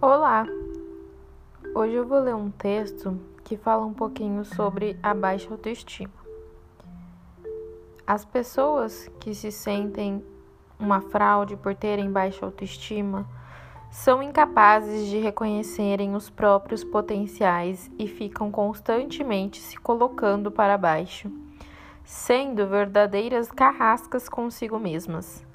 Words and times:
Olá! 0.00 0.46
Hoje 1.74 1.94
eu 1.94 2.06
vou 2.06 2.20
ler 2.20 2.32
um 2.32 2.52
texto 2.52 3.18
que 3.42 3.56
fala 3.56 3.84
um 3.84 3.92
pouquinho 3.92 4.44
sobre 4.44 4.96
a 5.02 5.12
baixa 5.12 5.50
autoestima. 5.50 6.12
As 8.06 8.24
pessoas 8.24 9.10
que 9.18 9.34
se 9.34 9.50
sentem 9.50 10.24
uma 10.78 11.00
fraude 11.00 11.56
por 11.56 11.74
terem 11.74 12.12
baixa 12.12 12.46
autoestima 12.46 13.26
são 13.90 14.22
incapazes 14.22 15.08
de 15.08 15.18
reconhecerem 15.18 16.14
os 16.14 16.30
próprios 16.30 16.84
potenciais 16.84 17.90
e 17.98 18.06
ficam 18.06 18.52
constantemente 18.52 19.60
se 19.60 19.76
colocando 19.78 20.48
para 20.48 20.78
baixo, 20.78 21.28
sendo 22.04 22.68
verdadeiras 22.68 23.50
carrascas 23.50 24.28
consigo 24.28 24.78
mesmas. 24.78 25.47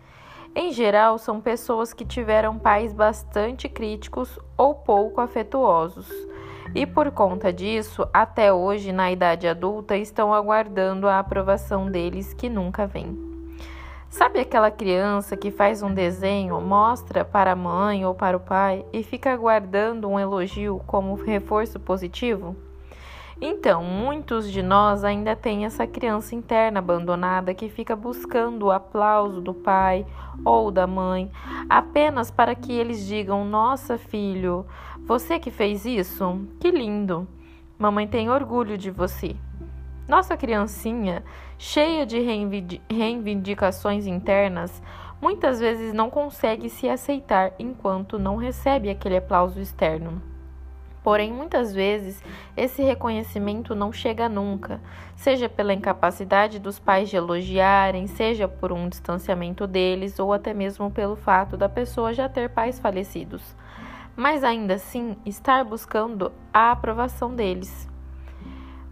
Em 0.56 0.72
geral, 0.72 1.18
são 1.18 1.42
pessoas 1.42 1.94
que 1.94 2.06
tiveram 2.06 2.60
pais 2.60 2.94
bastante 2.94 3.68
críticos 3.68 4.38
ou 4.56 4.76
pouco 4.76 5.20
afetuosos, 5.20 6.08
e 6.76 6.86
por 6.86 7.10
conta 7.10 7.52
disso, 7.52 8.08
até 8.14 8.54
hoje, 8.54 8.92
na 8.92 9.12
idade 9.12 9.48
adulta, 9.48 9.98
estão 9.98 10.32
aguardando 10.32 11.08
a 11.08 11.18
aprovação 11.18 11.90
deles 11.90 12.36
que 12.36 12.50
nunca 12.50 12.86
vem. 12.86 13.18
Sabe 14.12 14.40
aquela 14.40 14.70
criança 14.70 15.36
que 15.36 15.50
faz 15.50 15.82
um 15.82 15.92
desenho, 15.92 16.62
mostra 16.62 17.26
para 17.26 17.54
a 17.54 17.56
mãe 17.56 18.06
ou 18.06 18.14
para 18.14 18.38
o 18.38 18.40
pai 18.40 18.86
e 18.94 19.02
fica 19.02 19.34
aguardando 19.34 20.08
um 20.08 20.20
elogio 20.20 20.80
como 20.86 21.16
reforço 21.16 21.80
positivo? 21.80 22.56
Então, 23.42 23.84
muitos 23.84 24.52
de 24.52 24.62
nós 24.62 25.04
ainda 25.04 25.36
têm 25.36 25.66
essa 25.66 25.88
criança 25.88 26.36
interna 26.36 26.80
abandonada 26.80 27.54
que 27.54 27.68
fica 27.68 27.96
buscando 27.96 28.68
o 28.68 28.72
aplauso 28.72 29.42
do 29.42 29.54
pai 29.54 30.06
ou 30.46 30.72
da 30.72 30.86
mãe 30.86 31.32
apenas 31.70 32.30
para 32.30 32.56
que 32.56 32.72
eles 32.72 33.06
digam: 33.06 33.44
Nossa, 33.44 33.98
filho, 33.98 34.66
você 35.06 35.40
que 35.40 35.52
fez 35.52 35.86
isso? 35.86 36.48
Que 36.60 36.72
lindo! 36.72 37.28
Mamãe 37.78 38.08
tem 38.08 38.30
orgulho 38.30 38.78
de 38.78 38.92
você. 38.92 39.36
Nossa 40.08 40.38
criancinha, 40.38 41.24
cheia 41.58 42.06
de 42.06 42.20
reivindicações 42.90 44.06
internas, 44.06 44.82
muitas 45.22 45.60
vezes 45.60 45.94
não 45.94 46.10
consegue 46.10 46.70
se 46.70 46.90
aceitar 46.90 47.54
enquanto 47.58 48.20
não 48.20 48.36
recebe 48.36 48.90
aquele 48.90 49.18
aplauso 49.18 49.60
externo. 49.60 50.33
Porém, 51.04 51.34
muitas 51.34 51.74
vezes, 51.74 52.24
esse 52.56 52.82
reconhecimento 52.82 53.76
não 53.76 53.92
chega 53.92 54.30
nunca, 54.30 54.80
seja 55.18 55.50
pela 55.50 55.74
incapacidade 55.74 56.60
dos 56.60 56.80
pais 56.80 57.10
de 57.10 57.18
elogiarem, 57.18 58.08
seja 58.08 58.48
por 58.48 58.72
um 58.72 58.88
distanciamento 58.88 59.68
deles 59.68 60.18
ou 60.18 60.32
até 60.32 60.54
mesmo 60.54 60.90
pelo 60.90 61.18
fato 61.18 61.58
da 61.58 61.68
pessoa 61.68 62.14
já 62.14 62.30
ter 62.30 62.50
pais 62.50 62.80
falecidos. 62.80 63.56
Mas 64.16 64.46
ainda 64.46 64.76
assim, 64.76 65.18
estar 65.26 65.66
buscando 65.66 66.32
a 66.54 66.72
aprovação 66.72 67.36
deles. 67.36 67.90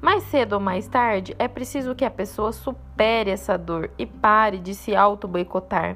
Mais 0.01 0.23
cedo 0.23 0.53
ou 0.53 0.59
mais 0.59 0.87
tarde, 0.87 1.35
é 1.39 1.47
preciso 1.47 1.95
que 1.95 2.03
a 2.03 2.11
pessoa 2.11 2.51
supere 2.51 3.29
essa 3.29 3.55
dor 3.55 3.89
e 3.97 4.05
pare 4.05 4.57
de 4.57 4.73
se 4.73 4.95
auto-boicotar. 4.95 5.95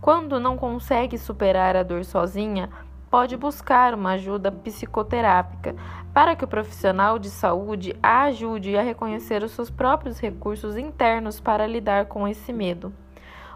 Quando 0.00 0.38
não 0.38 0.56
consegue 0.56 1.18
superar 1.18 1.74
a 1.74 1.82
dor 1.82 2.04
sozinha, 2.04 2.68
pode 3.10 3.36
buscar 3.36 3.94
uma 3.94 4.12
ajuda 4.12 4.50
psicoterápica 4.50 5.74
para 6.12 6.36
que 6.36 6.44
o 6.44 6.48
profissional 6.48 7.18
de 7.18 7.30
saúde 7.30 7.96
a 8.02 8.22
ajude 8.22 8.76
a 8.76 8.82
reconhecer 8.82 9.42
os 9.42 9.52
seus 9.52 9.70
próprios 9.70 10.18
recursos 10.18 10.76
internos 10.76 11.40
para 11.40 11.66
lidar 11.66 12.06
com 12.06 12.26
esse 12.26 12.52
medo. 12.52 12.92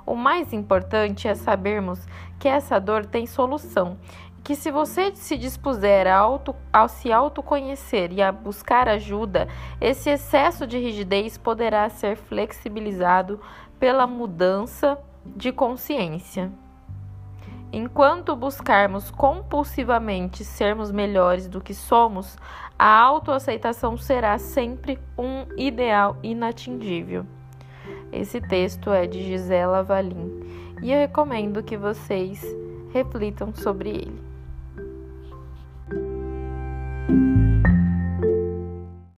O 0.05 0.17
mais 0.17 0.53
importante 0.53 1.29
é 1.29 1.35
sabermos 1.35 2.07
que 2.39 2.49
essa 2.49 2.81
dor 2.81 3.07
tem 3.07 3.27
solução 3.27 3.99
que 4.43 4.57
se 4.57 4.71
você 4.71 5.15
se 5.15 5.37
dispuser 5.37 6.07
a, 6.07 6.17
auto, 6.17 6.55
se 6.89 7.13
autoconhecer 7.13 8.13
e 8.13 8.21
a 8.21 8.33
buscar 8.33 8.89
ajuda, 8.89 9.47
esse 9.81 10.11
excesso 10.11 10.67
de 10.67 10.79
rigidez 10.79 11.39
poderá 11.39 11.89
ser 11.89 12.17
flexibilizado 12.17 13.41
pela 13.79 14.07
mudança 14.07 14.99
de 15.25 15.53
consciência. 15.53 16.51
Enquanto 17.75 18.37
buscarmos 18.37 19.11
compulsivamente 19.11 20.45
sermos 20.45 20.93
melhores 20.93 21.49
do 21.49 21.59
que 21.59 21.73
somos, 21.73 22.37
a 22.79 23.01
autoaceitação 23.01 23.97
será 23.97 24.39
sempre 24.39 24.99
um 25.17 25.47
ideal 25.57 26.19
inatingível. 26.23 27.25
Esse 28.13 28.43
texto 28.43 28.91
é 28.91 29.07
de 29.07 29.23
Gisela 29.23 29.83
Valim 29.83 30.41
e 30.83 30.93
eu 30.93 30.99
recomendo 30.99 31.63
que 31.63 31.79
vocês 31.79 32.45
reflitam 32.93 33.55
sobre 33.55 33.89
ele. 33.89 34.32